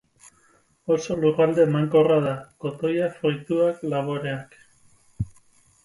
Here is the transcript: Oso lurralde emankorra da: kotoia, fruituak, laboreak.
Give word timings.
Oso 0.95 1.17
lurralde 1.25 1.63
emankorra 1.67 2.17
da: 2.25 2.33
kotoia, 2.65 3.13
fruituak, 3.21 3.87
laboreak. 3.95 4.61